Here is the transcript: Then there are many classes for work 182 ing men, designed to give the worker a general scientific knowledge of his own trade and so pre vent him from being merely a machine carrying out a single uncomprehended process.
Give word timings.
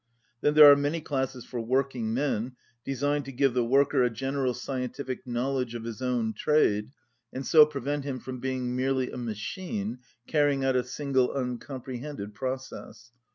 Then 0.41 0.55
there 0.55 0.67
are 0.71 0.75
many 0.75 0.99
classes 0.99 1.45
for 1.45 1.61
work 1.61 1.93
182 1.93 1.99
ing 1.99 2.13
men, 2.15 2.55
designed 2.83 3.25
to 3.25 3.31
give 3.31 3.53
the 3.53 3.63
worker 3.63 4.01
a 4.01 4.09
general 4.09 4.55
scientific 4.55 5.27
knowledge 5.27 5.75
of 5.75 5.83
his 5.83 6.01
own 6.01 6.33
trade 6.33 6.89
and 7.31 7.45
so 7.45 7.67
pre 7.67 7.81
vent 7.81 8.03
him 8.03 8.17
from 8.17 8.39
being 8.39 8.75
merely 8.75 9.11
a 9.11 9.17
machine 9.17 9.99
carrying 10.25 10.65
out 10.65 10.75
a 10.75 10.83
single 10.83 11.31
uncomprehended 11.31 12.33
process. 12.33 13.11